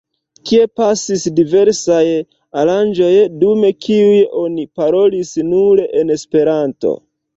[0.51, 2.07] Tie pasis diversaj
[2.61, 3.11] aranĝoj,
[3.43, 6.97] dum kiuj oni parolis nur en Esperanto.